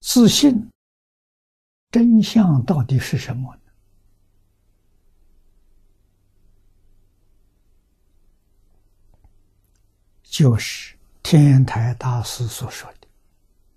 [0.00, 0.70] 自信
[1.90, 3.60] 真相到底是什么呢？
[10.22, 13.08] 就是天台大师所说的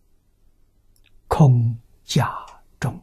[1.28, 2.46] “空假
[2.79, 3.01] 中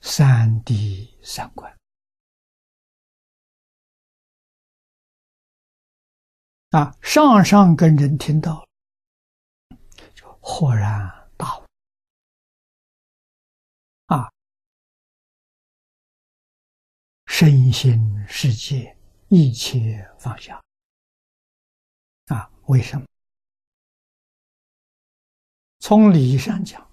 [0.00, 1.72] 三谛三观”。
[6.70, 8.66] 啊，上上根人听到了，
[10.40, 11.64] 豁然大悟。
[14.06, 14.30] 啊，
[17.26, 18.96] 身心世界
[19.28, 20.62] 一切放下。
[22.26, 23.06] 啊，为什么？
[25.80, 26.88] 从理上讲，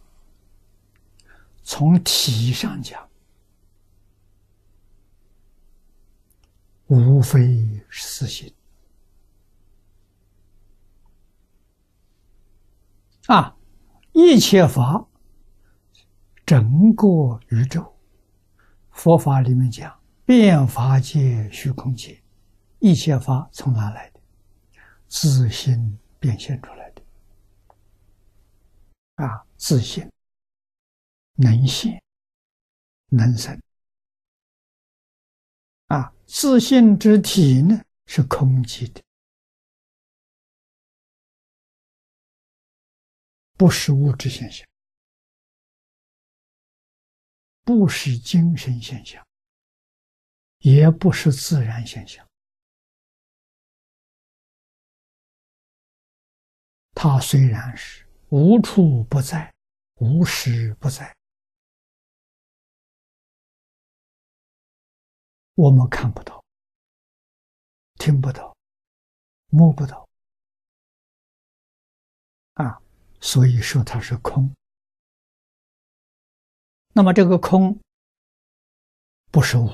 [1.63, 3.09] 从体上讲，
[6.87, 8.53] 无非是私心。
[13.27, 13.55] 啊，
[14.13, 15.07] 一切法，
[16.45, 17.93] 整个宇宙，
[18.89, 22.21] 佛法里面讲，变法界、虚空界，
[22.79, 24.19] 一切法从哪来的？
[25.07, 27.01] 自心变现出来的。
[29.23, 30.09] 啊，自信
[31.35, 32.01] 能现
[33.09, 33.61] 能生。
[35.87, 39.01] 啊，自信之体呢，是空寂的。
[43.61, 44.67] 不是物质现象，
[47.61, 49.23] 不是精神现象，
[50.57, 52.27] 也不是自然现象。
[56.95, 59.53] 它虽然是无处不在、
[59.97, 61.15] 无时不在，
[65.53, 66.43] 我们看不到、
[67.99, 68.57] 听不到、
[69.49, 70.09] 摸不到，
[72.53, 72.81] 啊。
[73.21, 74.53] 所以说它是空。
[76.93, 77.79] 那么这个空
[79.31, 79.71] 不是无，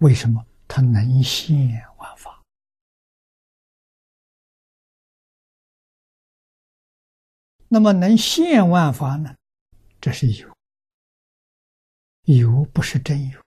[0.00, 1.56] 为什么它能现
[1.96, 2.42] 万法？
[7.68, 9.34] 那么能现万法呢？
[10.00, 10.54] 这是有，
[12.24, 13.42] 有不是真有，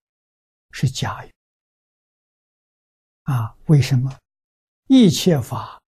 [0.72, 1.31] 是假有。
[3.23, 4.17] 啊，为什么？
[4.88, 5.79] 一切法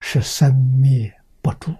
[0.00, 1.15] 是生灭。
[1.46, 1.72] 不住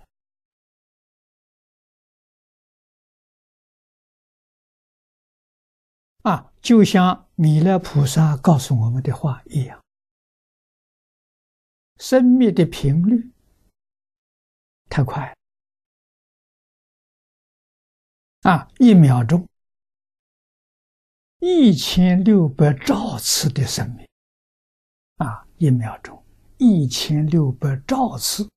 [6.23, 9.85] 啊，就像弥勒菩萨告诉我们的话一样，
[11.97, 13.29] 生灭的频率
[14.89, 15.37] 太快
[18.43, 18.71] 啊！
[18.79, 19.49] 一秒钟
[21.41, 24.09] 一千六百兆次的生命
[25.17, 26.25] 啊，一秒钟
[26.59, 28.49] 一千六百兆次。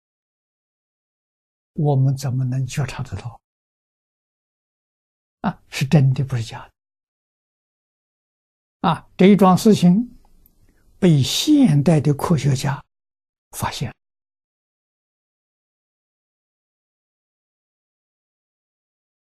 [1.80, 3.40] 我们怎么能觉察得到？
[5.40, 6.68] 啊，是真的，不是假
[8.82, 8.90] 的。
[8.90, 10.20] 啊，这一桩事情
[11.00, 12.84] 被现代的科学家
[13.52, 13.96] 发现。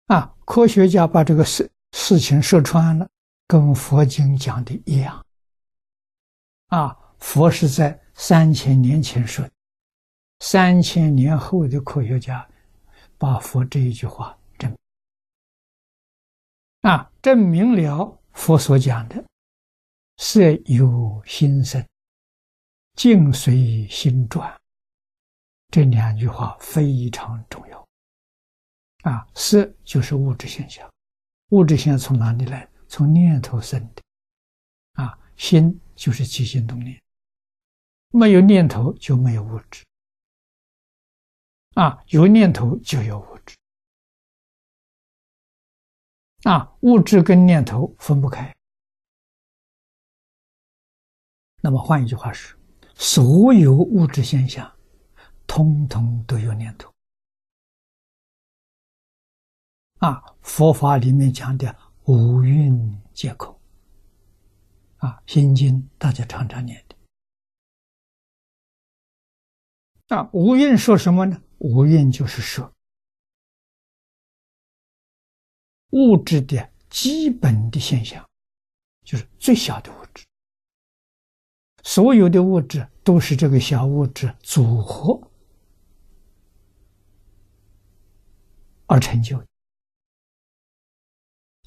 [0.08, 3.10] 啊，科学家把这个事事情说穿了，
[3.48, 5.26] 跟佛经讲的一样。
[6.68, 9.52] 啊，佛是在三千年前说的。
[10.40, 12.48] 三千年后的科学家
[13.18, 14.78] 把佛这一句话证
[16.82, 19.24] 啊证明了佛所讲的
[20.18, 21.86] “色有心生，
[22.96, 24.58] 境随心转”
[25.72, 27.88] 这两句话非常重要
[29.04, 29.28] 啊！
[29.36, 30.90] 色就是物质现象，
[31.50, 32.68] 物质现象从哪里来？
[32.88, 34.02] 从念头生的
[34.94, 35.20] 啊！
[35.38, 37.00] 心就是起心动念，
[38.12, 39.86] 没有念头就没有物质。
[41.80, 43.56] 啊，有念头就有物质，
[46.44, 48.54] 啊，物质跟念头分不开。
[51.62, 52.60] 那么换一句话说，
[52.96, 54.70] 所有物质现象，
[55.48, 56.94] 通通都有念头。
[60.00, 61.74] 啊，佛法里面讲的
[62.08, 63.58] 五蕴皆空。
[64.98, 66.98] 啊，《心经》大家常常念的。
[70.18, 71.42] 啊，五蕴说什么呢？
[71.60, 72.74] 无蕴就是说，
[75.92, 78.28] 物质的基本的现象，
[79.04, 80.26] 就是最小的物质。
[81.84, 85.32] 所有的物质都是这个小物质组合
[88.86, 89.48] 而成就的。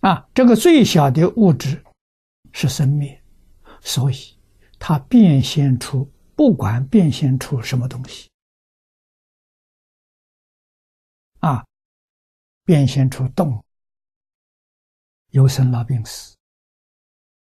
[0.01, 1.85] 啊，这个最小的物质
[2.53, 3.23] 是生灭，
[3.81, 4.17] 所以
[4.79, 8.32] 它变现出，不管变现出什么东西。
[12.73, 13.55] 变现出动。
[13.55, 13.63] 物，
[15.29, 16.35] 有生老病死；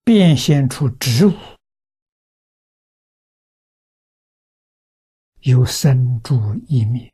[0.02, 1.34] 变现出植物，
[5.40, 7.12] 有生住异灭；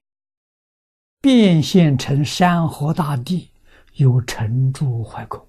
[1.20, 3.50] 变现成山河大地，
[3.94, 5.44] 有成住坏空。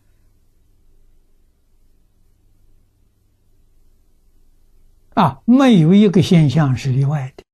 [5.13, 7.46] 啊，没有一个现象是例外的。